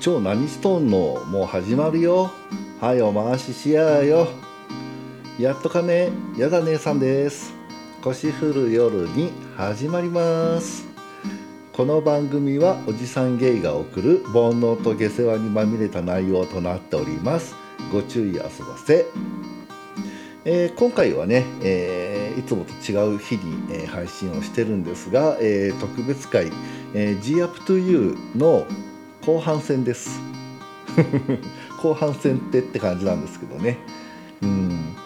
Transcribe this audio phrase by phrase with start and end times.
[0.00, 2.30] 超何ストーンのもう始まるよ。
[2.80, 4.28] はいお回ししやよ。
[5.38, 6.08] やっとかね。
[6.38, 7.52] やだ姉さんです。
[8.02, 10.88] 腰振る夜に始まります。
[11.74, 17.54] この番組はおじさんゲイが送る煩悩と下世話にまみれた内容となっております。
[17.92, 19.04] ご注意あそばせ。
[20.46, 26.50] えー、今回はね、えー、いつもと違う日に、えー、配信をしてるんですが、え特別会、
[26.94, 28.66] え G up to you の
[29.26, 30.20] 後半戦です。
[31.82, 33.78] 後半戦ってって感じなんですけどね。
[34.42, 34.96] うん。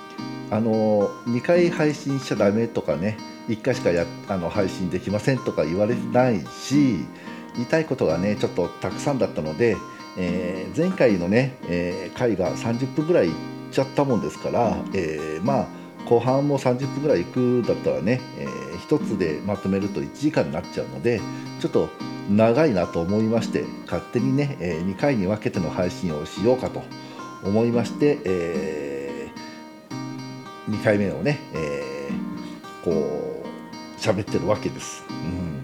[0.51, 3.17] あの2回配信しちゃダメとかね
[3.49, 7.05] 1回しかやあの配信できませんとか言われないし
[7.55, 9.77] 言いたいことがねちょっとたくさんだったので、
[10.17, 13.35] えー、前回のね、えー、回が30分ぐらいいっ
[13.73, 15.67] ちゃったもんですから、えー、まあ
[16.09, 21.21] 後半も30分ぐらいいくだったらね、えー、1つでまとめると1時間になっちゃうので
[21.61, 21.89] ちょっと
[22.31, 26.83] 長いなと思いまして勝手にね、えー、2回に分けての配信をしようかと
[27.45, 35.05] 思いまして、えー、2回目をね、えー、こう喋ってるわけです。
[35.11, 35.63] うん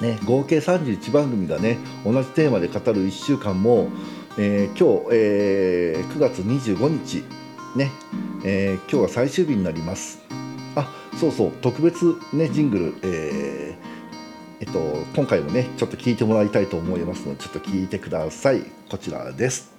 [0.00, 3.88] ね、合計31番組がね同じテーマで語る1週間も、
[4.38, 7.24] えー、今日、えー、9月25日
[7.76, 7.90] ね、
[8.44, 10.20] えー、今日は最終日になります
[10.76, 10.88] あ
[11.18, 13.67] そうそう特別ねジングル、えーえ
[14.68, 14.80] っと、
[15.14, 18.62] 今回もねちょっと聞いてもらいたいと思いますのでちょっと聞いてください。
[18.88, 19.72] こちらです。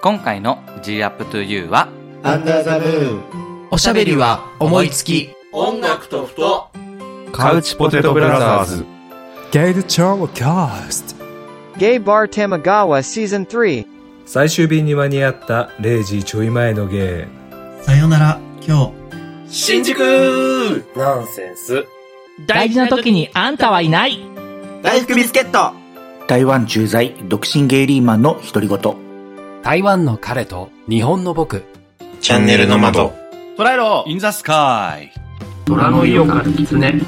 [0.00, 1.88] 今回の G up to you は
[2.22, 3.68] アンダーザムーン。
[3.70, 5.30] おしゃべりは思いつき。
[5.52, 6.70] 音楽とふと。
[7.32, 8.84] カウチポテトブラザーズ。
[9.50, 11.24] ゲイルチョーキャスト。
[11.78, 13.86] ゲイバーテマガワシーズン3
[14.26, 17.82] 最終便に間に合った0時ちょい前のゲー。
[17.82, 18.40] さよなら。
[18.66, 18.92] 今日。
[19.48, 19.98] 新宿
[20.94, 21.86] ナンセンス
[22.46, 24.20] 大事な時にあんたはいない。
[24.82, 25.72] 大福ビスケット。
[26.28, 28.96] 台湾駐在独身ゲイリーマンの独り言。
[29.62, 31.64] 台湾の彼と日本の僕。
[32.20, 33.12] チャンネルの窓。
[33.56, 34.04] 捉えろ。
[34.06, 35.10] インザスカイ。
[35.66, 37.00] 虎の色から狐。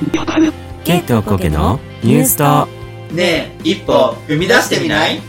[0.85, 2.67] ケイトコケのニュースと。
[3.15, 5.21] ねえ一歩踏み出してみない？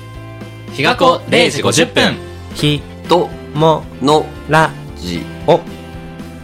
[0.73, 2.15] 日が子0時50分。
[2.55, 5.59] ひとものラジオ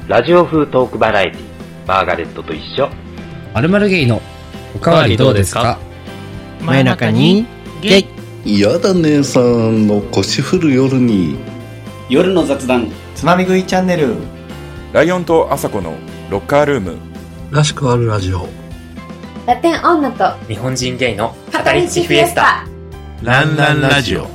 [0.08, 1.42] ラジオ風トークバラエティ
[1.88, 2.90] マーガレットと一緒
[3.58, 4.22] まるまるゲイの
[4.76, 5.80] おかわりどうですか？
[6.62, 7.48] 真夜中に
[7.82, 8.06] ゲ
[8.46, 8.60] イ。
[8.62, 11.40] やだ姉さんの腰振る夜に。
[12.08, 12.92] 夜の雑談。
[13.16, 14.14] つまみ食いチャンネル。
[14.94, 15.96] ライオンとアサコの
[16.30, 16.98] ロッカールーム。
[17.50, 18.48] らしくあるラジオ。
[19.48, 22.64] ラテン女と日本人ゲイの語りチフィエスタ。
[23.24, 24.28] ランランラジオ。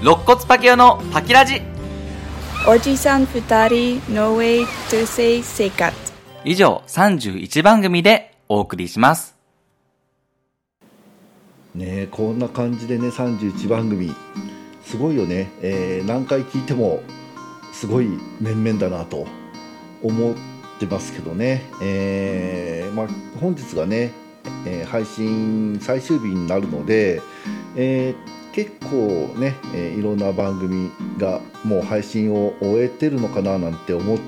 [0.00, 1.60] 肋骨パキオのパキラジ。
[2.66, 5.94] おじさん二人 No way to say 生活。
[6.46, 9.36] 以上31番組でお送りします。
[11.74, 14.12] ねこんな感じでね31番組
[14.82, 17.02] すごいよね、えー、何回聞いても
[17.72, 18.08] すごい
[18.40, 19.26] 面々だなと
[20.02, 20.34] 思っ
[20.80, 23.08] てますけどね、えーまあ、
[23.40, 24.12] 本日がね、
[24.66, 27.20] えー、配信最終日になるので、
[27.76, 28.14] え、
[28.52, 34.18] 結構ね、え、いろんな番組がもう配信を終えてるのかななんて思っ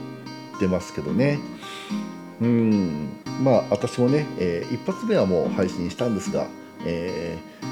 [0.59, 1.39] てますけどね。
[2.41, 3.09] うん。
[3.41, 6.47] まあ私もね、えー、一発目はもう配信したんですが、
[6.85, 7.71] えー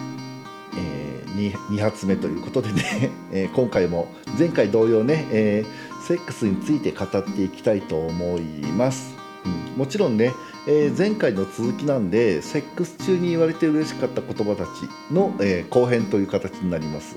[0.77, 4.09] えー、2, 2発目ということでね、 えー、今回も
[4.39, 8.41] 前回同様ね、えー、セックスについて語っていきたいと思い
[8.77, 9.15] ます、
[9.45, 10.33] うん、もちろんね、
[10.67, 14.69] えー、前回の続きなんでセックス中に言われて嬉しかった言葉たち
[15.13, 17.17] の、えー、後編という形になります、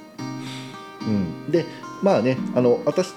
[1.02, 1.66] うん、で
[2.02, 3.14] まあねあの私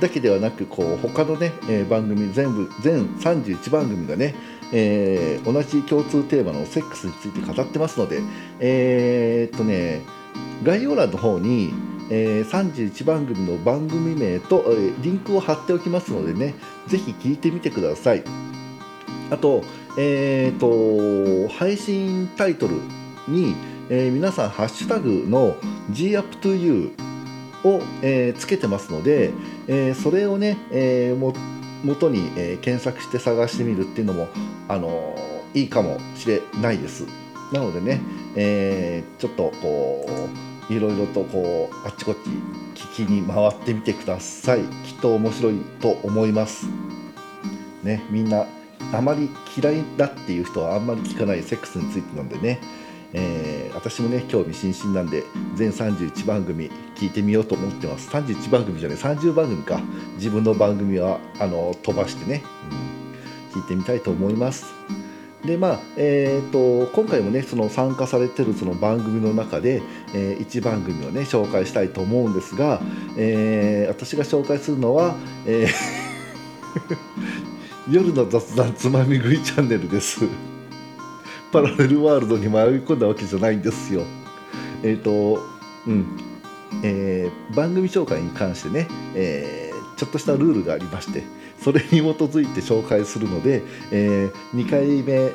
[0.00, 4.34] だけではなくこう他のね、えー、番組全部全31番組がね、
[4.72, 8.20] えー、同じ共通テーマのセックスについて語ってますので
[8.60, 10.02] えー、っとね
[10.62, 11.72] 概要欄の方に、
[12.10, 16.54] えー、31番組の番組名と、えー、リンクを貼っておきますのでね
[16.86, 18.24] ぜひ聞いてみてください。
[19.30, 19.64] あと
[19.98, 22.74] え、っと配信タイトル
[23.26, 23.56] に、
[23.88, 25.56] えー、皆さんハッシュタグの
[25.90, 26.92] GUpToYou
[27.64, 29.32] を、えー、つけてますので、
[29.68, 31.34] えー、それをね、えー、も
[31.84, 34.28] 元に、えー、検索して探してみるっていうのも、
[34.68, 37.04] あのー、いいかもしれないです。
[37.52, 38.00] なのでね、
[38.34, 40.08] えー、ちょっとこ
[40.68, 42.14] ういろいろとこうあっちこっ
[42.74, 44.60] ち聞きに回ってみてください。
[44.60, 46.66] きっと面白いと思います。
[47.82, 48.46] ね、みんな
[48.92, 52.60] あまり嫌いだっていう人はあんまり聞かないセックスについてなんでね、
[53.12, 55.24] えー、私もね興味津々なんで
[55.54, 58.08] 全31番組聞いてみようと思ってます。
[58.10, 59.80] 31番組じゃない30番組か。
[60.16, 62.42] 自分の番組はあの飛ばしてね、
[63.54, 64.66] うん、聞いてみたいと思います。
[65.44, 69.82] でまあえー、と今回もねその参加されてるその番組の中で、
[70.12, 72.80] え1番組をね紹介したいと思うんですが、
[73.16, 75.16] えー私が紹介するのは、
[75.46, 76.06] えー
[77.90, 80.26] 夜の雑談つまみ食いチャンネルです。
[81.56, 82.50] パラレルワールドに迷い
[82.84, 84.02] 込んだわけじゃないんですよ。
[84.82, 85.42] えっ、と
[85.86, 86.06] うん。
[86.82, 91.22] えー番組紹介に関してね、えーちょっとしたルールがありまして
[91.58, 95.30] それに基づいて紹介するので、え2回目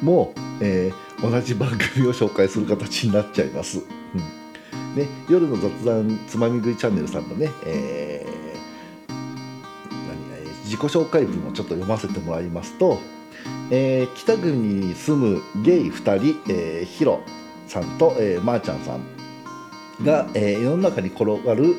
[0.00, 0.32] も、
[0.62, 3.80] えー同じ番組を紹介する形になっちゃいます。
[3.80, 4.96] うん。
[4.96, 9.12] ね、夜の雑談つまみ食いチャンネルさんのね、えー
[10.08, 12.98] 何自己紹介文をちょっと読ませてもらいますと、
[13.70, 17.20] えー北国に住むゲイ2人、えーヒロ
[17.66, 19.04] さんと、えー、まー、ちゃんさん
[20.04, 21.74] が、えー世の中に転がる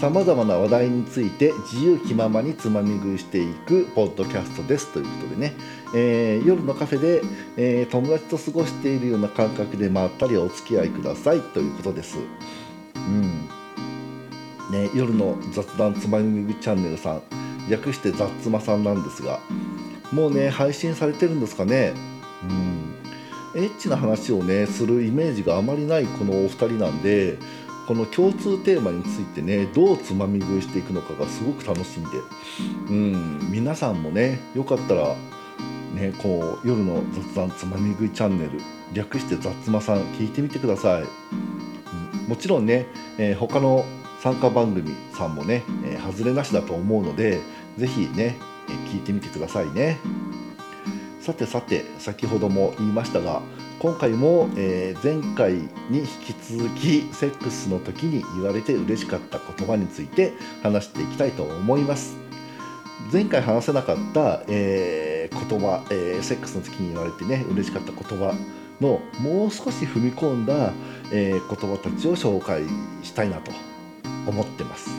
[0.00, 5.54] さまざまな話題について自由気ままにつまみ食いしていくポッドキャストですということでね、
[5.94, 7.22] えー夜のカフェで、
[7.56, 12.18] えー友達と過ごしているような感覚でまったりお付き合いくださいということです。
[12.96, 13.48] うん
[14.70, 17.22] ね、夜の雑談つまみ食いチャンネルさん
[17.68, 19.40] 略して雑妻さんなんですが
[20.12, 21.94] もうね配信されてるんですかね。
[22.42, 22.90] うん。
[23.54, 27.36] エッチな話をねするイメージがあまりないこのお二人なんで
[27.88, 32.10] この共通テーマについてねどうつまみ食いしていくのかがすごく楽しんで、
[32.88, 35.16] うん、皆さんもねよかったら、
[35.96, 38.52] ね、こう夜の雑談つまみ食いチャンネル
[38.92, 41.06] 略して雑妻さん聞いてみてください、う
[42.26, 42.28] ん。
[42.28, 42.86] もちろんね、
[43.18, 43.84] えー他の
[44.22, 47.40] 参加番組さんもね、えー外れなしだと思うので
[47.76, 48.36] ぜひね、
[48.90, 49.98] 聞いてみてくださいね。
[51.20, 53.42] さてさて先ほども言いましたが
[53.78, 55.54] 今回も、えー前回
[55.88, 62.16] に引き続きセックスの時に言われて嬉しかった言葉について話していきたいと思います。
[63.12, 68.34] 前回話せなかった、えー言葉、えーセックスの時に言われてね嬉しかった言葉
[68.80, 70.72] のもう少し踏み込んだ、
[71.12, 72.62] え言葉たちを紹介
[73.02, 73.52] したいなと
[74.26, 74.89] 思ってます。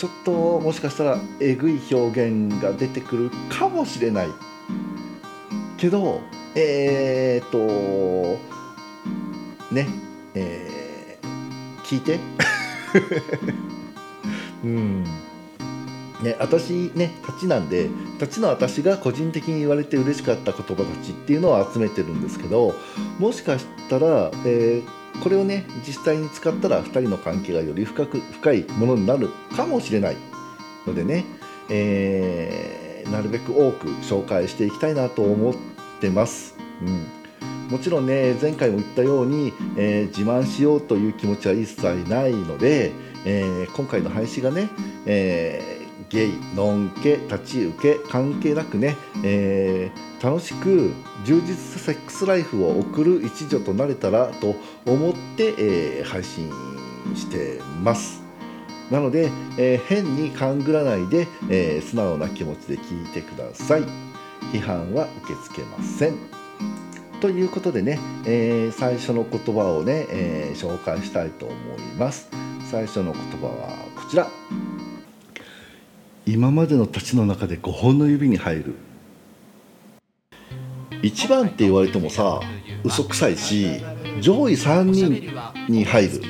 [0.00, 4.28] ちょっともしかしたらえぐい表現が出てくるかもしれない
[5.76, 6.22] けど
[6.54, 8.38] えー、っと
[9.74, 9.86] ね
[10.34, 12.18] えー聞いて。
[14.64, 15.04] うん。
[16.22, 22.74] ね私ね立ちなんで立ちの私が個人的に言われて嬉しかった言葉たちっていうのを集めてるんですけど
[23.18, 30.16] もしかしたら、えーこれをね実際に使ったら2人の関係がより深く深いものになるかもしれない
[30.86, 31.24] のでね、
[31.68, 35.54] えーなるべく多く紹介していきたいなと思っ
[36.00, 36.54] てます。
[36.82, 37.06] うん
[37.70, 42.92] もちろんね前回も言ったように、えー自慢しようという気持ちは一切ないので、
[43.24, 44.68] えー今回の配信がね、
[45.06, 45.79] えー
[46.10, 50.92] ゲイ、ノンケ、立ち受け関係なくね、えー楽しく
[51.24, 54.54] 充実したセックスライフを送る一助となれたらと
[54.84, 56.50] 思って、えー配信
[57.14, 58.22] してます。
[58.90, 63.84] なので、えー変に勘ぐらないで、え素直な気持ちで聞いてください。
[64.52, 66.16] 批判は受け付けません。
[67.20, 72.28] ということでね、えー最初の言葉をね、えー紹介したいと思います。
[72.70, 74.28] 最初の言葉はこちら。
[76.32, 78.74] 今までの立ちの中で5本の指に入る。
[81.02, 82.40] 1番って言われてもさ、
[82.84, 83.80] 嘘くさいし、
[84.20, 85.32] 上位3人
[85.68, 86.20] に入る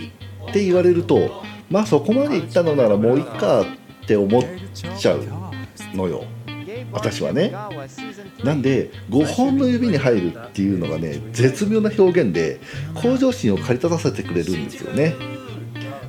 [0.49, 3.66] って言われると、まあそこまでいったのならもういっかっ
[4.07, 4.42] て思っ
[4.99, 5.23] ちゃう
[5.95, 6.25] のよ。
[6.92, 7.52] 私はね。
[8.42, 12.59] なんで5本の指に入るっていうのがね絶妙な表現で
[12.95, 15.14] 向上心を駆り立たせてくれるんですよね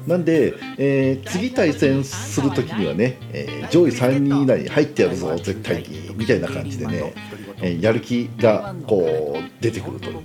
[0.08, 7.14] なんで、えー次対戦する時にはね、えー上位3人以内に入ってやるぞ絶対にみたいな感じでね、
[7.62, 10.20] えーやる気がこう出てくるという、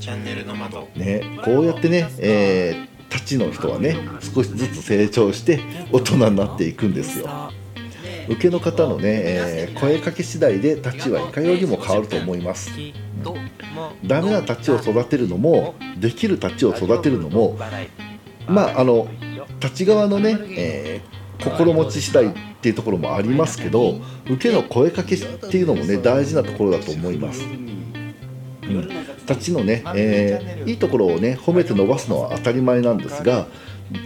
[0.00, 0.88] チャンネルの窓。
[0.96, 3.94] ね、こうやってね、えー立ちの人はね
[4.34, 5.60] 少しずつ成長して
[5.92, 7.28] 大人になっていくんですよ。
[8.28, 12.70] 受けの方のね、えー声かけ次第で立ちはいかようにも変わると思います。
[14.04, 17.58] ダメな立ちを育てるのもできる立ちを育てるのも
[18.52, 19.08] まああの
[19.60, 28.88] 立ち側のね、えー心持ち次第っていうところもありますけど受けの声かけっていうのもね大事なところだと思います、うん、
[29.26, 33.48] 立ちのね、えーいいところをね褒めて伸ばすのは当たり前なんですが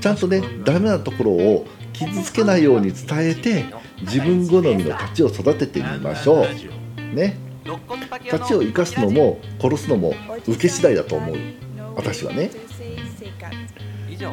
[0.00, 3.64] ちゃんとねダメなところを傷つけないように伝えて
[4.02, 7.14] 自分好みの立ちを育ててみましょう。
[7.14, 7.38] ね。
[8.24, 10.14] 立ちを生かすのも殺すのも
[10.46, 11.36] 受け次第だと思う。
[11.96, 12.50] 私はね。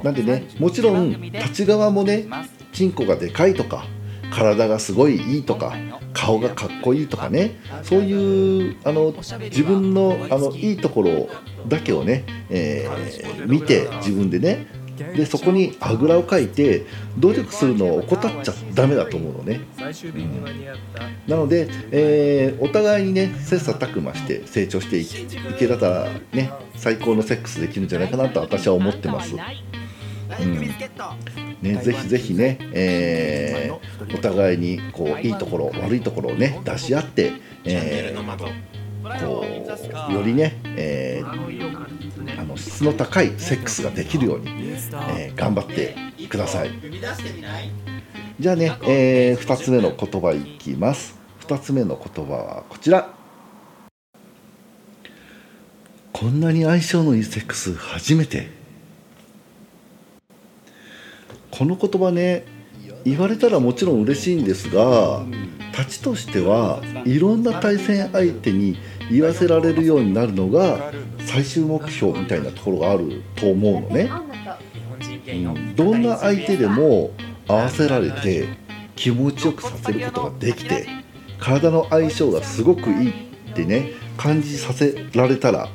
[0.04, 2.26] なんでねもちろん立ち側もね
[2.72, 3.86] チンコがでかいとか
[4.32, 5.74] 体がすごいいいとか
[6.14, 11.30] 顔がかっこいいとかねそういうあの自分のあのいいところ
[11.68, 14.68] だけをね、えー見て自分でね
[15.16, 16.86] でそこにあぐらをかいて
[17.18, 19.62] 努力するのを怠っちゃダメだと思うのね。
[19.94, 25.06] 最終日に間に合ったなので、えーお互いにね切磋琢磨して成長してい
[25.58, 29.36] けたらね最高のセックスできるんじゃないかなと私は思ってます。
[29.36, 29.38] う
[30.46, 30.60] ん
[31.62, 37.34] ね、ぜひぜひね、えーお互いにこういいところ悪いところをね出し合って、
[37.66, 38.50] えー
[39.20, 39.46] こ
[40.10, 44.48] うよりね、えーあの質の高いセックスができるように、
[45.18, 45.96] え頑張って
[46.28, 46.72] ください。
[48.40, 51.16] じゃあね、え2つ目の言葉いきます。
[51.42, 53.14] 2つ目の言葉はこちら。
[56.12, 58.50] こんなに相性のいいセックス初めて。
[61.52, 62.46] この言葉ね、
[63.06, 65.24] 言われたらもちろん嬉しいんですが、
[65.78, 68.78] 立ちとしてはいろんな対戦相手に
[69.12, 74.10] 言わせられるようになるのが最終目標みたいなところがあると思うのね。
[74.12, 77.12] うんどんな相手でも
[77.48, 78.48] 合わせられて
[78.96, 80.88] 気持ちよくさせることができて
[81.40, 85.70] 体の相性がすごくいいってね感じさせられたら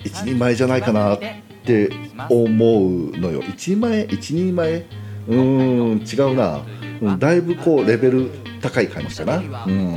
[0.00, 1.18] 一人前じゃないかなっ
[1.64, 1.90] て
[2.28, 3.40] 思うのよ。
[3.42, 4.86] 一人前一人前
[5.28, 6.62] うーん違うな、
[7.00, 9.94] うん、だいぶこうレベル高い感じかなうん。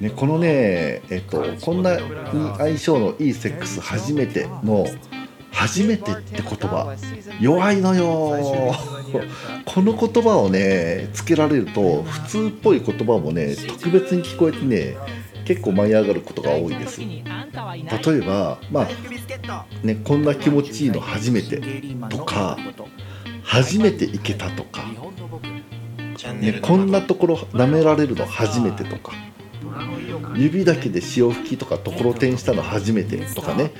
[0.00, 1.96] ね、このね、えっと、こんな
[2.58, 4.86] 相性のいいセックス初めての
[5.56, 6.94] 初めてって言葉。
[7.40, 8.74] 弱いのよ。
[9.64, 14.96] この言葉をねつけられると普通っぽい言葉もね特別に聞こえてね
[15.46, 17.00] 結構舞い上がることが多いです。
[17.00, 18.88] 例えばまあ
[19.86, 21.60] ねこんな気持ちいいの初めて
[22.10, 22.58] とか
[23.42, 24.84] 初めて行けたとか、
[26.34, 29.12] ね、こんなところ舐められるの初めてとか
[30.36, 33.72] 指だけで潮吹きとかところてんしたの初めてとかね、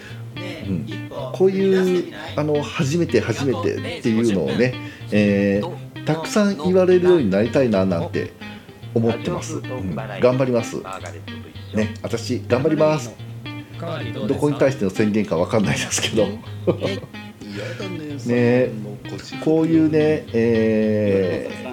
[0.68, 0.86] うん、
[1.32, 4.74] こういうあの初めて初めてっていうのをね、
[5.12, 8.32] えーたくさん言われるようになりたいななんて
[8.94, 9.94] 思ってます、うん。
[9.94, 10.76] 頑張ります。
[11.74, 13.10] ね私頑張ります。
[14.28, 16.26] どこに対しての宣言かわかんないですけど。
[18.26, 18.70] ね
[19.44, 21.66] こういうね、えー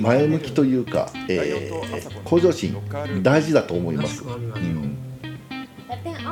[0.00, 2.76] 前向きというか、えー向上心
[3.22, 5.11] 大事だと思います、うん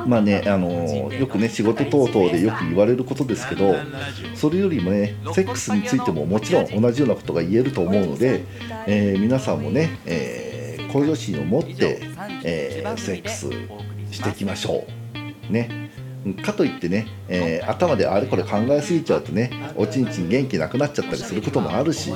[0.05, 3.75] まあねあのよくね仕事等々でよく言われることですけど
[4.35, 8.43] それよりもねセックスについてももちろん同じようなことが言えると思うので、
[8.87, 12.01] えー皆さんもね、えー向上心を持って、
[12.43, 13.49] えーセックス
[14.11, 14.85] していきましょ
[15.49, 15.53] う。
[15.53, 15.89] ね。
[16.43, 22.11] かといってね、えー頭であれこれ考えすぎちゃうとねおちんちん元気なくなっちゃったりすることもあるし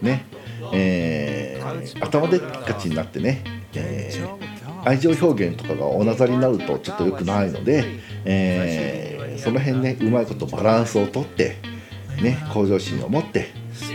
[0.00, 0.24] ね、
[0.72, 3.42] えー頭でっかちになってね、
[3.74, 4.55] えー
[4.86, 7.84] 愛情表現とかがおなざりになるとちょっと良くないので、
[8.24, 11.58] えーその辺ねうまいことバランスをとって
[12.22, 13.48] ね向上心を持って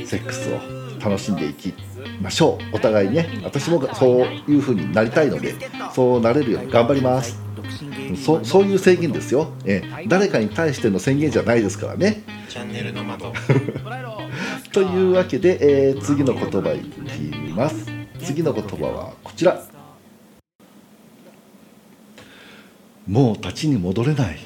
[0.05, 0.60] セックスを
[1.03, 1.74] 楽しんでいき
[2.21, 2.75] ましょう。
[2.75, 5.55] お互いにね私もそういう風になりたいので
[5.95, 7.41] そうなれるように頑張ります。
[8.24, 12.21] そそういう制限ですよ、えー誰かに対しての宣言じゃないですからね。
[12.48, 13.33] チャンネルの窓
[14.71, 17.88] というわけで、えー次の言葉いきます。
[18.24, 19.60] 次の言葉はこちら
[23.11, 24.37] もう立ちに戻れない。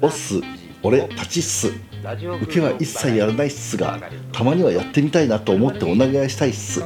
[0.00, 0.40] オス
[0.80, 1.72] 俺立ちっす。
[2.42, 3.98] 受けは一切やらないっすが
[4.32, 6.84] たまにはやってみたいなと思ってお願いしたいっす。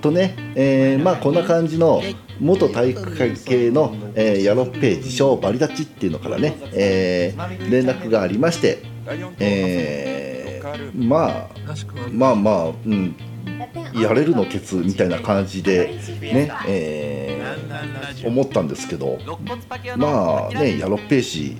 [0.00, 2.00] とね、えーまあこんな感じの
[2.40, 8.78] 元体育会系の、えーヤロッペー自称バリダチっていうのからね、えー連絡がありまして、
[9.38, 11.50] えーまあ
[12.10, 13.14] まあまあ、うん、
[13.94, 17.36] やれるのケツみたいな感じでね、えー
[18.26, 19.18] 思ったんですけど
[19.96, 21.56] まあねヤロッペー氏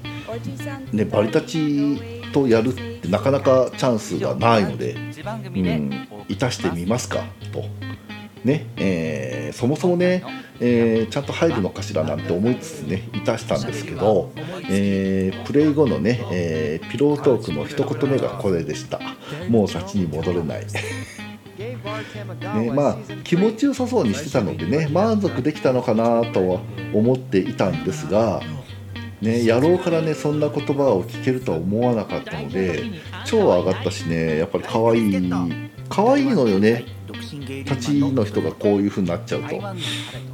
[0.92, 2.00] ねバリダチ
[2.32, 7.64] とやるってなかなかチャンスがないので、うん、いたしてみますかと。
[8.44, 10.22] ねえーそもそもね、
[10.60, 14.32] えーちゃんと入るのかしらなんて思いつつねいたしたんですけど、
[14.68, 19.00] えープレイ後のね、えーピロートークの一言目がこれでした。
[19.48, 20.66] もう先に戻れない。
[22.54, 26.60] ねまあ気持ちよさそうにしてたのでね満足できたのかなとは
[26.92, 28.40] 思っていたんですが
[29.20, 32.84] ね野郎からねそんな言葉を聞けるとは思わなかったので
[33.24, 35.30] 超上がったしねやっぱり可愛い
[35.88, 36.95] 可愛いのよね。
[37.12, 39.60] 立ちの人がこういう風になっちゃうと。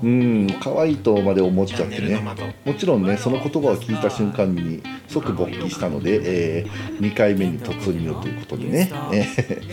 [0.02, 2.22] うん可愛いとまで思っちゃってね。
[2.64, 9.72] もちろんねその言葉を聞いた瞬間に即勃起したので、えー、2回目に突入ということでね、えー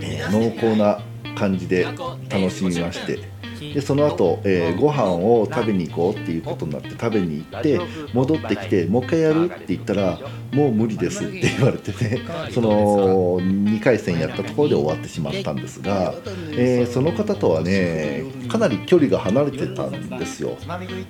[0.00, 1.00] えー、濃厚な
[1.34, 1.84] 感じで
[2.28, 7.80] 楽しみましてでその後、えー、ご飯を食べに行こうっていうことになって食べに行って
[8.14, 10.18] 戻ってきてもう一回やるって言ったら
[10.52, 12.20] もう無理ですって言われてね
[12.52, 16.14] その2回戦やったところで終わってしまったんですが、
[16.52, 20.56] えー、その方とはねかなり距離が離れてたんですよ。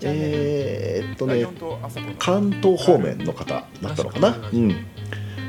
[0.03, 1.47] えー、っとね
[2.19, 4.37] 関東方面の方だったのかな？
[4.53, 4.75] うん。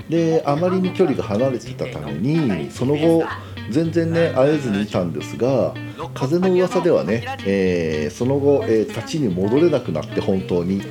[0.10, 3.24] であまりに距離が離れてたためにその後
[3.70, 5.74] 全然ね会えずにいたんですが
[6.14, 10.82] 風の噂ではね、えー、その後、えー、立ちに戻れなくなって本当に、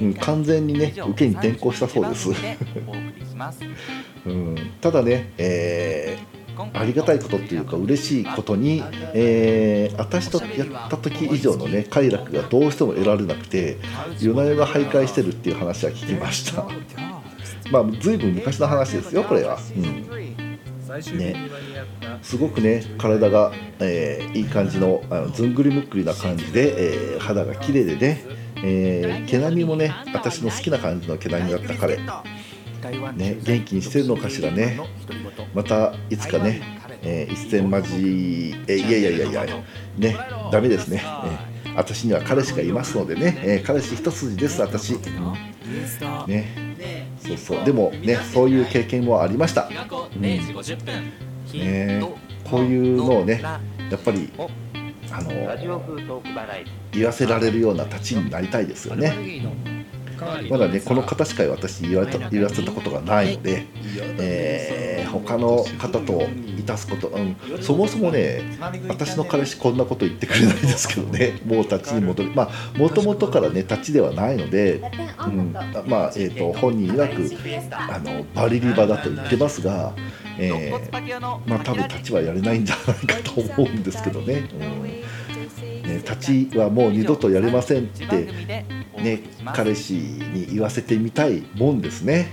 [0.00, 2.30] うん、完全にね受けに転向したそうです、
[4.26, 8.82] うん、ただね、えー、ありがたいことっていうか嬉しいことに、
[9.14, 13.78] えー、私とやった時以上のね快楽がどうしても得られなくて
[14.20, 16.66] 夜な夜な徘徊してるっていう話は聞きました。
[17.70, 20.45] まあ随分昔の話ですよこれは、うん
[20.86, 21.48] ね、
[22.22, 28.24] すごくね体が、えー、いい感じのあのずんぐりむっくりな感じで、えー、肌が綺麗でね、
[28.62, 34.78] えー、毛並みもね私の好きな感じの毛並みだった彼、ね、元気にしてるのかしらね。
[35.54, 36.60] またいつかね、
[37.02, 39.46] えー、一戦交じえいやいやいやいや
[39.96, 40.16] ね
[40.52, 41.02] ダメですね、
[41.64, 44.94] えー、私には彼氏がいますのでね、えー、彼氏一筋です私、
[46.26, 46.65] ね
[47.26, 47.64] そうそう。
[47.64, 50.20] でもねそういう経験もありました、うん。
[50.22, 52.00] ね、
[52.44, 53.60] こういうのをねや
[53.96, 54.30] っぱり
[55.10, 55.30] あの
[56.92, 59.14] 言わせられるような立ちになりたいですよね
[60.50, 63.66] まだねこの方しか私言われた言わせたことがないので、
[64.18, 66.22] えー、他の方と
[66.58, 68.42] いたすこと、うん、そもそもね
[68.88, 72.32] 私の彼氏こんなこと言ってくれないですけどねもう立ちに戻る。
[72.34, 74.80] まあもともとからね立ちではないので、
[75.26, 75.52] うん、
[75.86, 79.92] まあ、えーと、本人曰くあのバリリバだと言ってますが、
[80.38, 84.48] えー、まあ多分立ちはやれないんじゃないかと思うんですけどね。
[84.60, 85.06] うん。
[85.86, 88.55] ね、立ちはもう二度とやれませんって
[89.06, 89.20] ね
[89.54, 92.28] 彼氏に言わせてみたいもんですね。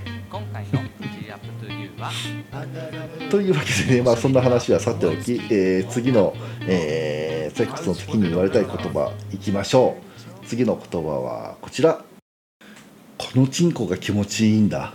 [3.30, 6.34] というわけでね、まあ、そんな話はさておき、えー、次の、
[6.66, 9.96] えー、セックスの時に言われたい言葉いきましょ
[10.42, 10.46] う。
[10.46, 12.04] 次の言葉はこちら。
[13.16, 14.92] このチンコが気持ちいいんだ。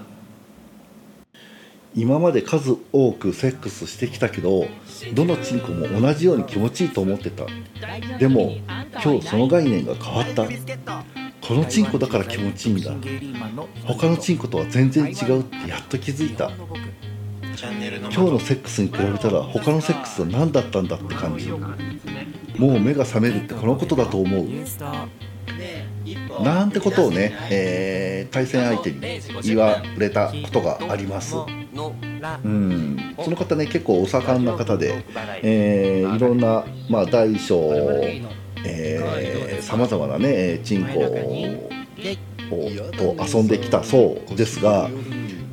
[1.95, 4.67] 今まで数多くセックスしてきたけど
[5.13, 7.45] どのチンコも同じように気持ちいいと思ってた。
[8.19, 8.57] でも
[9.03, 10.45] 今日その概念が変わった
[11.49, 12.93] このチンコだから気持ちいいんだ。
[13.83, 16.51] 他のチンコとは全然違うってやっと気づいた。
[16.51, 21.49] 今日のセックスに比べたら他のセックスは何だったんだって感じ。
[21.49, 24.45] もう目が覚めるってこのことだと思う。
[26.43, 28.99] なんてことをね、えー、対戦相手に
[29.41, 31.35] 言われたことがあります。
[31.35, 35.03] うん、その方ね結構お盛んな方で、
[35.41, 37.57] えー、いろんな、まあ、大小
[39.61, 41.15] さまざまなねチンコを
[42.91, 44.89] と遊んできたそうですが、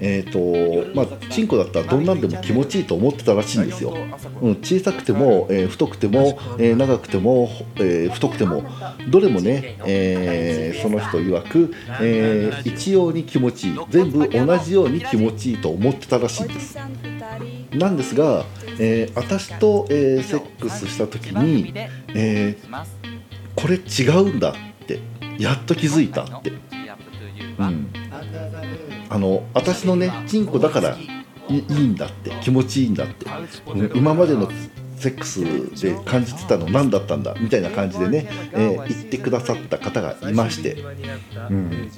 [0.01, 3.95] えーとまあ、チンコだったらどんなんでも気持ちいいと思ってたらしいんですよ、
[4.41, 8.65] うん、小さくても、えー、太くても、えー、長くても、えー、太くても
[9.09, 16.79] どれもね、えー、その人曰く、えー、一様に気持ちいい全部同じように気持ちいいと思ってたらしいんです。
[17.73, 18.45] なんですが、
[18.79, 21.73] えー、私と、えー、セックスした時に、
[22.09, 22.87] えー、
[23.57, 25.01] これ違うんだって
[25.39, 26.51] やっと気づいたって、
[27.59, 27.91] うん、
[29.09, 30.97] あの私のねチンコだから
[31.49, 33.27] いいんだって気持ちいいんだって、
[33.95, 34.51] 今までの
[34.97, 35.45] セックス
[35.81, 40.73] で感じてたの何だったんだみたいな感じでね、えー、言ってくださった方がいまして、
[41.51, 41.91] うん、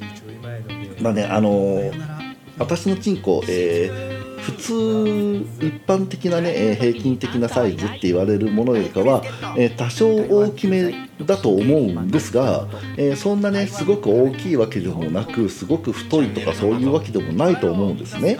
[1.00, 2.27] まあねあのー、
[2.58, 9.22] 私のチンコ、えー、普通一般的なねえ平均的なサイズって言われるものよりかは、
[9.56, 12.66] え多少大きめだと思うんですが、
[12.96, 18.38] えそんなねすごく大きいわけでもなくすごく太いとかそういうわけでもないと思うんですね。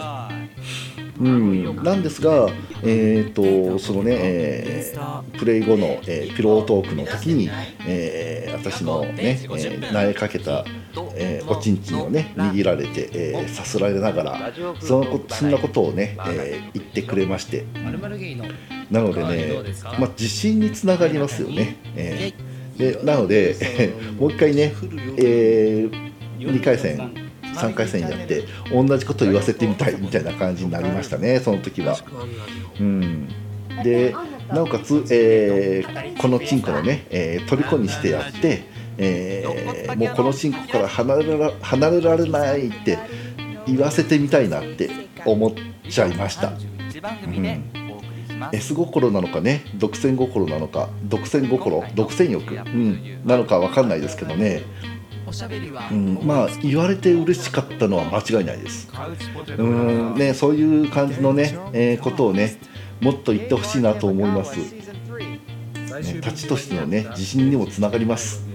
[1.20, 2.48] うん、なんですが、
[2.82, 7.50] えーとそのね、えー、プレイ後の、えー、ピロートークの時に、
[7.86, 10.64] えー、私のね、えー、苗かけた、
[11.14, 17.64] えー、おちんちんをね握られて、えー、さすられながらそのそんなことをね、えー、言ってくれまして、
[18.90, 21.76] なのでね、まあ、自信につながりますよね。
[21.94, 24.72] えー、でなので、えー、 もう一回ね、
[25.18, 27.27] えー、2回戦
[27.58, 31.96] 3回戦やって同じこと言わせてみたいみたいな感じになりましたねその時は。
[32.80, 33.28] うん、
[33.82, 34.14] で
[34.48, 38.64] なおかつ、えー、このチンコのね、えー、虜にしてやって、
[38.96, 42.98] えー、もうこのチンコから離れら離れられないって
[43.66, 44.90] 言わせてみたいなって
[45.24, 45.52] 思っ
[45.88, 47.64] ちゃいました、うん、
[48.52, 54.62] S 心なのかね独占心なのか独占心独占欲、うん、なのか分かんないですけどね。
[55.90, 58.88] うん、まあ言われて嬉しかったのは間違いないです。
[59.56, 62.58] うんねそういう感じのね、えーことをね
[63.00, 64.56] もっと言ってほしいなと思います。
[64.58, 68.46] ね、立ちとしてのね自信にもつながります。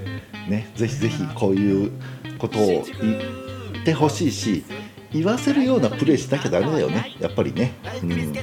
[0.49, 1.91] ねぜひぜひこういう
[2.37, 3.19] ことを言
[3.81, 4.63] ってほしいし。
[5.13, 7.73] 言わせるようなプレーしなきゃダメだよね、やっぱりね。
[8.01, 8.33] うん。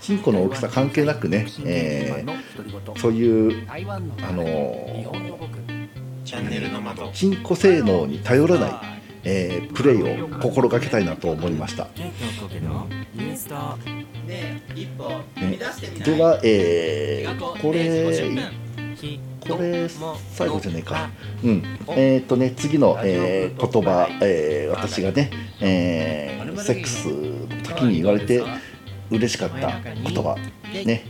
[0.00, 5.35] チンコの大きさ関係なくね、えー、そういう、あのー
[6.26, 8.72] チャンネルの窓チンコ性能に頼らない、
[9.22, 11.84] えー、プレイを心がけたいなと思いました。
[11.86, 12.12] ね、
[16.04, 18.20] では、えー、これ、
[19.38, 19.88] これ
[20.32, 21.10] 最後じゃないか。
[21.44, 21.62] うん。
[21.90, 28.42] えっ、ー、とね、次の、えー、言葉、えー、私がね、えー、セックスの時に言われて
[29.12, 30.34] 嬉しかった言葉、
[30.84, 31.04] ね、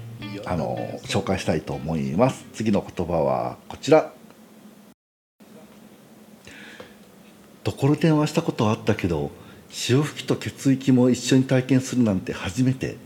[0.45, 2.45] あの、紹介したいと思います。
[2.53, 4.16] 次の言葉はこちら。
[7.67, 9.33] ところてんはしたことはあったけど
[9.71, 12.97] 潮吹きと血液も一緒に体験するなんて初めて、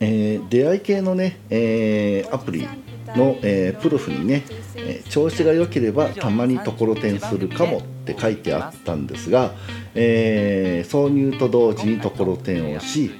[0.00, 2.66] えー、出会い系のね、えー、アプリ
[3.08, 9.52] の、えー、プロフにね、え調子が良ければたまにところてんするかもって書いてあったんですが、
[9.94, 13.10] え挿入と同時にところてんをし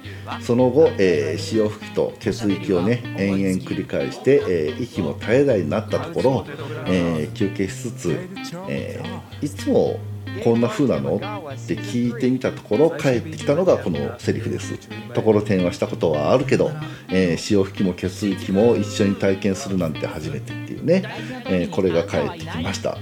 [0.41, 6.45] その後、えー、潮吹きと血液をね延々繰り返して、えー、息も絶え絶えになったところ、
[6.87, 8.29] えー、休憩しつつ、
[8.69, 9.01] え
[9.41, 9.99] いつも
[10.45, 11.17] こんな風なの？
[11.17, 11.19] っ
[11.67, 14.79] て聞いてみたところ帰ってきたのがこのセリフです。
[15.13, 16.71] ところてんはしたことはあるけど、
[17.09, 21.03] え潮吹きも血液も一緒に体験するなんて初めてっていうね、
[21.47, 22.97] えこれが帰ってきました、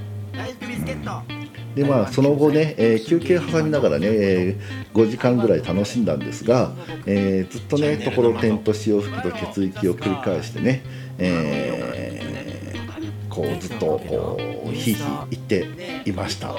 [1.32, 1.38] うん
[1.75, 6.73] でまあその後ね、えー、休憩挟みながらね、えー、5時間ぐらい楽しんだんですが、
[7.05, 10.84] えー、ずっとねところてんと潮吹きと血液を繰り返してね、
[11.17, 16.55] えー、こうずっとこうひいひい言っていました。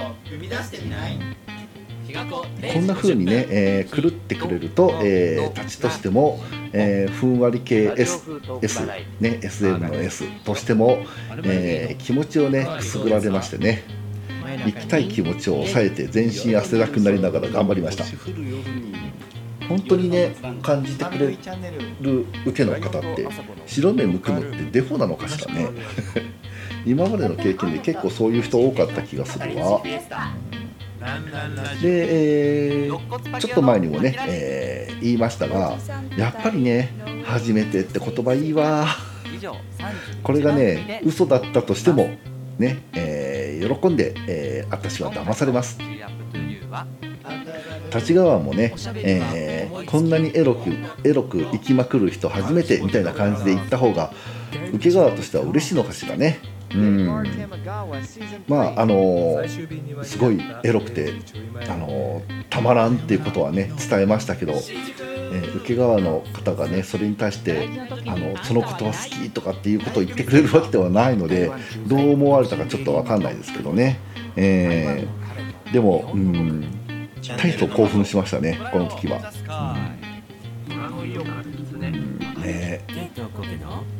[2.72, 6.40] こんな風にね、えー、狂ってくれると、えー、立ちとしても、
[6.72, 8.24] えー、ふんわり系 S,
[8.62, 8.82] S
[9.20, 11.04] ね SM の S としても、
[11.44, 13.99] えー、気持ちをねくすぐられましてね
[14.66, 18.04] 行きたい気持ちを抑えて全身汗だくになりながら頑張りました。
[19.68, 21.36] 本当にね感じてくれ
[22.00, 23.28] る受けの方って
[23.66, 25.68] 白目向くのってデフォなのかしらね。
[26.86, 29.80] 今までの経験で結構そういう人多かった気がするわ。
[31.80, 35.76] で、えー、ちょっと前にもね、えー、言いましたが
[36.16, 36.90] やっぱりね
[37.24, 38.86] 初めてって言葉いいわ。
[40.22, 42.10] これがね嘘だったとしても
[42.60, 45.78] ね、えー、喜んで、えー、私は騙されます。
[47.92, 50.70] 立川もね、えー、こんなにエロく
[51.02, 54.12] エロく行きまくる人初めてみたいな感じで行った方が
[54.74, 56.38] 受け側としては嬉しいのかしらね。
[56.72, 57.06] うん
[58.46, 61.14] まああのー、すごいエロくて、
[61.68, 64.54] あのー、たまらんっていうことはね伝えましたけど、
[65.32, 67.68] えー、受け側の方がねそれに対して
[68.06, 71.50] あのそのことは好きとかっていうことを言ってくれるわけではないので
[71.86, 74.00] どう思われたかちょっと分かんないですけどね、
[74.36, 76.64] えー、でもうん
[77.38, 79.18] 大層興奮しましたねこの時は。
[79.18, 79.24] うん、
[82.46, 82.82] ね。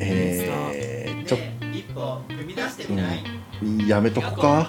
[0.00, 1.60] えー、ちょっと
[2.90, 3.29] うん、
[3.86, 4.68] やめとこか。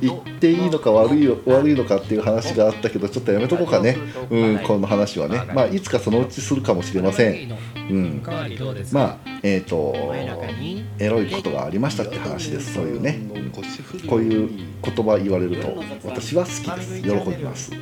[0.00, 3.96] 言っていいのか悪い悪いのかっていう話があったけどちょっとやめとこうかね、
[4.30, 8.22] うん、この話はね、まあ、いつかそのうちするかもしれません、うん、
[8.92, 9.94] まあえっ、ー、と
[10.98, 12.74] エロいことがありましたって話です。
[12.74, 13.18] そういうね。
[14.08, 14.50] こういう
[14.82, 17.02] 言葉言われると私は好きです。
[17.02, 17.72] 喜びます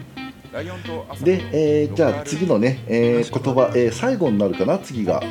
[1.23, 4.79] で、えー、じゃあ次のね、えー、言葉、えー、最後になるかな？
[4.79, 5.23] 次が、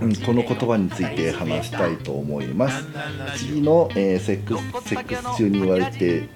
[0.00, 2.84] うん、この言葉について話したいと思います。
[3.36, 6.28] 次の、えー、セックスセックス中に言われて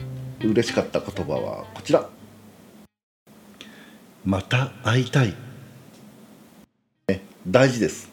[0.42, 2.08] 嬉しかった言葉はこちら。
[4.24, 5.34] また会いたい、
[7.08, 8.10] ね、大事です。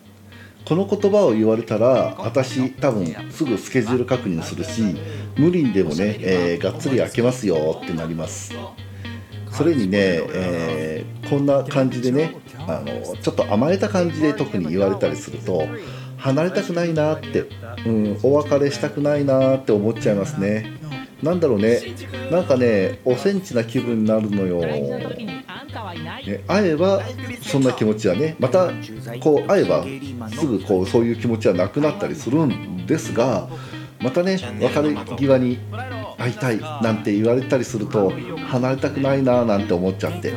[0.65, 4.97] この言葉を言われたら私多分すぐスケジュール確認するし
[5.37, 8.53] 無理にでもね、えー、がっつり開けますよってなります
[9.51, 9.97] それにね、
[10.33, 12.35] えー、こんな感じでね
[12.67, 15.67] あのちょっと甘えた感じで特に言われたりすると
[16.17, 17.45] 離れたくないなって、
[17.85, 20.77] うん、お別れしたくないなって思っちゃいますね。
[21.21, 21.79] なんだろうね
[22.31, 24.61] なんかねおセンチな気分になるのよ。
[24.61, 27.01] ね、会えば
[27.41, 28.71] そんな気持ちはねまた
[29.19, 29.85] こう会えば
[30.29, 33.47] すぐこうそういう気持ちはなくなったりするんですが
[33.99, 35.59] またね別れ際に
[36.17, 38.11] 会いたいなんて言われたりすると
[38.47, 40.33] 離れたくないななんて思っちゃって。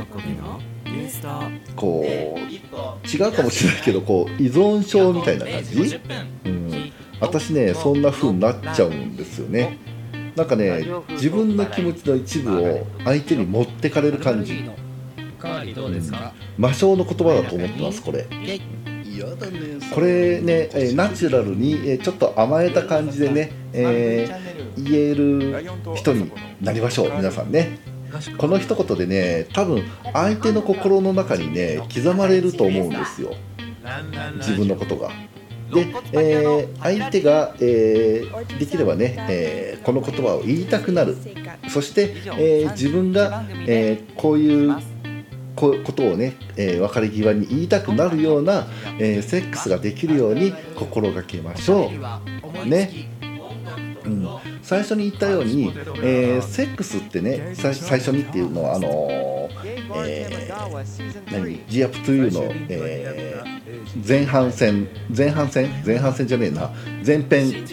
[1.77, 2.07] こう
[3.07, 6.01] 違うかもしれないけどこう依存症みたいな感じ、
[6.45, 9.79] うん、私ねそんな風になっちゃうんですよね。
[10.37, 14.55] なんかね自分の気持ちの一部を相手に持ってかれる感じ。
[14.55, 14.71] うん。
[16.59, 18.27] 魔性の言葉だと思ってますこれ。
[19.95, 24.51] これね、えーナチュラルに、えーちょっと甘えた感じでね、えー
[24.83, 25.65] 言える
[25.97, 26.31] 人に
[26.61, 27.79] なりましょう皆さんね。
[28.39, 33.35] この一言でね多分相手の心の中にね刻まれると思うんですよ。
[34.37, 35.11] 自分のことが。
[35.73, 41.17] で、えー相手が、えーできればね、えーこの言葉を言いたくなる。
[41.69, 44.77] そして、えー自分が、えーこういう
[45.61, 48.66] こことをね、えー別れ際に言いたくなるような、
[48.99, 51.90] えーセックスができるように心がけましょ
[52.64, 52.68] う。
[52.68, 52.90] ね、
[54.05, 54.27] うん、
[54.62, 59.51] 最初に言ったように、えーセックスってね最初にっていうのはあのー
[60.07, 63.61] えー何？G アップトゥーの、えー
[64.07, 65.68] 前半戦前半戦？
[65.85, 66.70] 前半戦じゃねえな。
[67.05, 67.66] 前編。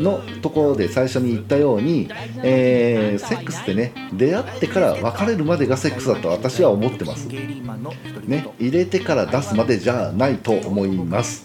[0.00, 2.08] のところで最初に言ったように、
[2.42, 7.26] えーセックスってね出会ってから別れるまでがセックスだと私は思ってます。
[7.26, 11.44] ね入れてから出すまでじゃないと思います。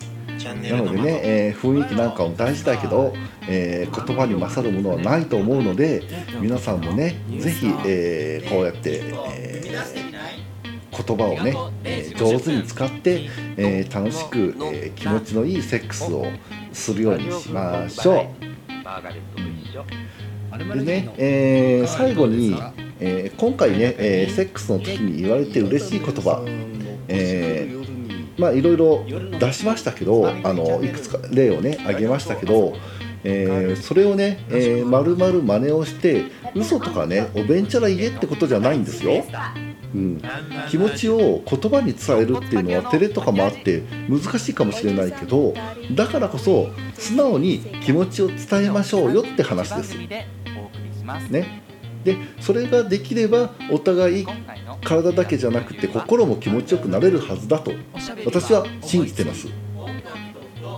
[0.72, 3.14] なのでね、えー雰囲気なんかも大事だけど、
[3.48, 6.04] えー言葉に勝るものはないと思うので
[6.42, 9.02] 皆さんもねぜひ、えーこうやって、
[9.36, 9.74] えー
[10.96, 16.26] 言葉をね、えー上手に使って、えー楽しく、えー気持ちのいいセックスを
[16.74, 18.54] するようにしましょう。
[20.76, 22.56] でね、えー最後に、
[23.00, 26.44] えー今回ね、えーセックスの時に言われて嬉しい言葉、
[27.08, 27.84] えー
[28.38, 29.06] まあいろいろ
[29.40, 32.76] 出しましたけどあのいくつか例をね挙げましたけど、
[33.24, 39.24] えーそれをね、えー、丸々真似をして嘘とかねおべんちゃら言えってことじゃないんですよ。
[39.94, 40.22] うん、
[40.70, 45.54] 気持ちを言葉に伝えるっていうのは照れとかもあって難しいかもしれないけど
[45.92, 49.96] だからこそ素直に気持ちを伝えましょうよって話です。
[51.30, 51.62] ね、
[52.04, 54.28] でそれができればお互い
[54.84, 57.72] 体だけじゃなくて心も気持ちよくなれるはずだと
[58.26, 59.48] 私は信じてます。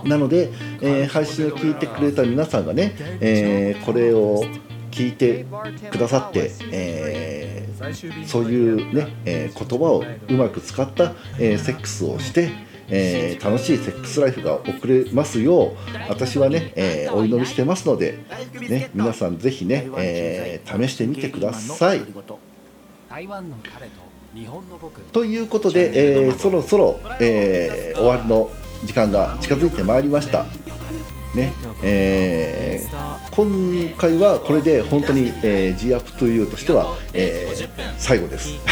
[0.04, 0.50] なので、
[0.80, 4.44] えー配信を聞いてくれた皆さんがね、えーこれを
[4.90, 5.46] 聞いて
[5.90, 7.35] くださって、えー
[8.26, 12.50] そういうね、えー言葉をうまく使った、えーセックスをして、
[12.88, 15.76] えー楽しいセックスライフが送れますよう
[16.08, 18.18] 私はね、えーお祈りしてますので、
[18.68, 22.02] ね、皆さんぜひね、えー試してみてください。
[23.08, 23.92] 台湾の彼と
[24.34, 28.50] 日本の僕ということで、えーそろそろ、えー終わりの
[28.84, 30.44] 時間が近づいてまいりました。
[31.36, 37.68] ねえー今回はこれで本当に、えー、G アップ to you としては、えー
[37.98, 38.48] 最後です。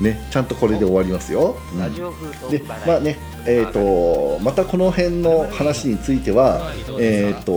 [0.00, 1.56] ね、ちゃんとこれで終わりますよ。
[1.74, 7.52] うんで、まあね、えっ、と、またこの辺の話については、えっ、と、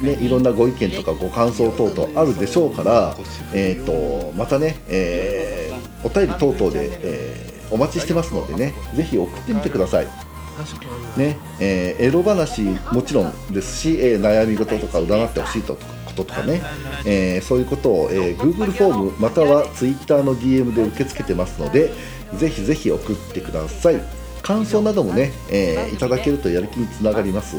[0.00, 3.16] ね、いろんなご意見とかご感想等々あるでしょうから、
[3.54, 5.72] えっ、と、またね、えー
[6.04, 10.31] お便り等々で、えーお待ちしてますのでね、ぜひ送ってみてください。
[11.16, 12.62] ねえーエロ話
[12.92, 16.62] もちろんですし、えー悩み事とか占ってほしいとこととかね、
[17.06, 21.92] えーそういうことを、えー Google フォームまたは Twitter の DM で受け付けてますので
[22.36, 24.00] ぜひぜひ送ってください。
[24.42, 27.56] 感想などもね、えーいただけるとやる気につながります。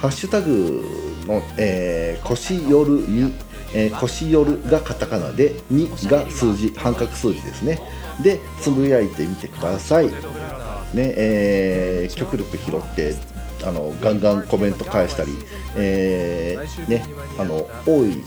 [0.00, 0.84] ハッシュタグ
[1.26, 3.32] の、えー、腰夜に、
[3.74, 7.80] えー、腰夜がカタカナで2が数字半角数字ですね。
[8.22, 10.10] でつぶやいてみてください。
[10.94, 13.14] ねえー極力拾って
[13.64, 15.32] あのガンガンコメント返したり、
[15.76, 17.04] えーね、
[17.38, 18.22] あの多い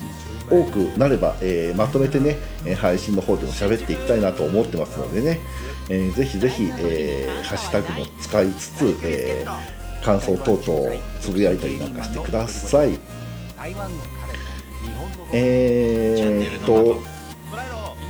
[0.50, 5.40] 多くなれば、えーまとめてねえー配信の方でも喋っていきたいなと思ってますのでね、
[5.90, 12.98] えーぜひぜひ、えーハッシュタグも使いつつ、えー感想等々つぶやいたりなんかしてください。
[15.34, 17.02] えーっと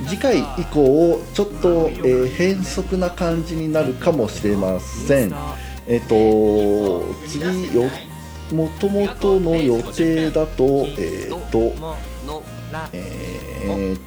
[0.08, 5.34] 次回以降ちょっと、えー変則な感じになるかもしれません。
[5.86, 7.84] えっ、と次よ
[8.52, 11.72] もともとの予定だとえっ、と
[12.92, 13.98] えー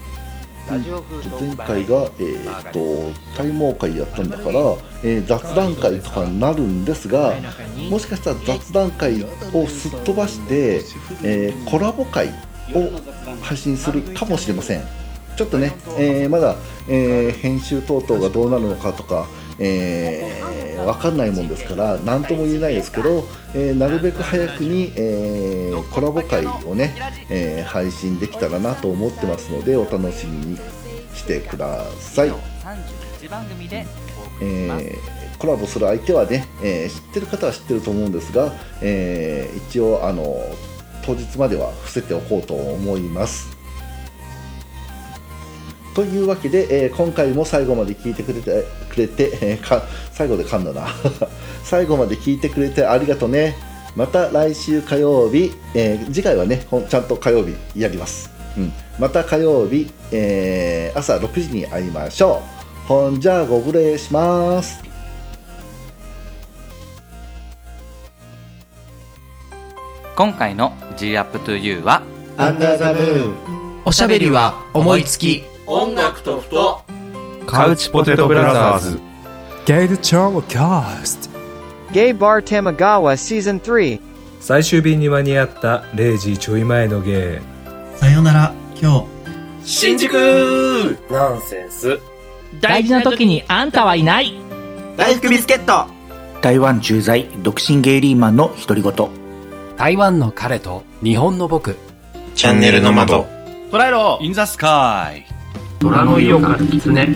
[1.40, 4.60] 前回が、えー、と体毛会やったんだから、
[5.04, 7.34] えー雑談会とかになるんですが
[7.90, 10.82] もしかしたら雑談会をすっ飛ばして、
[11.24, 12.30] えーコラボ会
[12.74, 12.90] を
[13.42, 15.01] 配信するかもしれません。
[15.38, 16.56] ちょっとね、えーまだ、
[16.88, 19.28] えー編集等々がどうなるのかとか、
[19.60, 23.24] えー、分かんないもんですから何とも言えないですけど、
[23.56, 26.96] えーなるべく早くに、えーコラボ会をね、
[27.30, 30.58] えー配信できたらなと思ってますのでお楽しみに
[31.16, 32.30] してください。
[32.30, 33.86] 31番組で
[34.18, 34.86] お送りします。
[34.86, 40.38] えーコラボする相手はね、えー知ってる方は知ってると思うんですが、えー一応あの
[41.04, 43.58] 当日までは伏せておこうと思います。
[45.94, 50.88] というわけで、えー今回も最後まで聞いてくれてくれて、えーか最後で噛んだな。
[51.64, 53.56] 最後まで聞いてくれてありがとね。
[53.96, 62.42] また来週火曜日、えー次回はねほんちゃんと火曜日やります、うん、また火曜日、えー朝6時に会いましょ
[62.86, 62.88] う。
[62.88, 64.80] ほんじゃあご無礼します。
[70.16, 72.04] 今回の G Up to You は、
[72.38, 73.34] アンダーザムーン
[73.86, 75.51] おしゃべりは思いつき。
[75.72, 76.82] 音楽とふと。
[77.48, 79.00] カウチポテトブラザーズ。
[79.66, 81.40] ゲイルチョーキャスト。
[81.94, 84.02] Gay Bar Tamagawa Season 3
[84.42, 87.42] 最終便に間に合った0時ちょい前の芸
[87.96, 89.06] さよなら、今日。
[89.64, 90.12] 新宿。
[91.10, 92.00] ナンセンス。
[92.60, 94.34] 大事な時にあんたはいない。
[94.98, 95.90] 大福ビスケット。
[96.42, 98.94] 台湾駐在独身ゲイリーマンの独り言。
[99.78, 101.78] 台湾の彼と日本の僕。
[102.36, 103.26] チャンネルの窓。
[103.72, 104.20] 捉えろ。
[104.22, 105.41] インザスカイ
[105.82, 107.08] 虎の色から狐。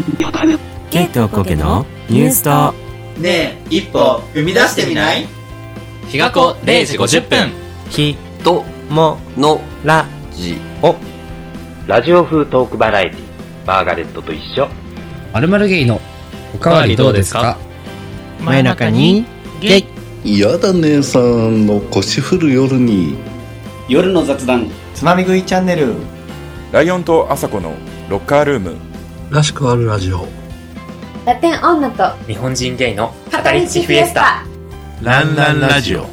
[0.90, 2.74] ケイトコケのニュースと
[3.22, 5.28] ねえ一歩踏み出してみない？
[6.08, 7.52] 日が子0時50分。
[7.92, 10.96] ひとものラジオ。
[11.86, 13.20] ラジオ風トークバラエティ
[13.68, 14.68] マーガレットと一緒。
[15.32, 16.02] まるまるゲイの
[16.56, 17.60] おかわりどうですか？
[18.42, 19.26] 真夜中に
[19.62, 19.86] ゲイ。
[20.24, 23.16] 嫌だ姉さんの腰振る夜に。
[23.88, 25.94] 夜の雑談つまみ食いチャンネル。
[26.72, 27.76] ライオンとアサコの
[28.10, 28.76] ロッカールーム。
[29.32, 30.28] らしくあるラジオ。
[31.26, 34.46] ラテン女と日本人ゲイの語り口フィエスタ。
[35.02, 36.06] ランランラジオ。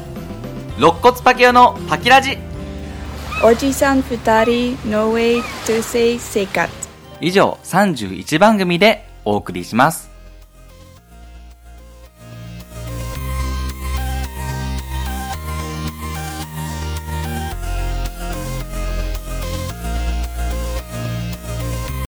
[0.77, 2.39] 肋骨パキオのパキラジ。
[3.43, 6.67] おじさん二人 No way to say 生活。
[7.21, 10.12] 以上31番組でお送りします。